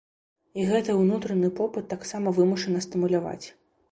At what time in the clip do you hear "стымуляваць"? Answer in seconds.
2.87-3.47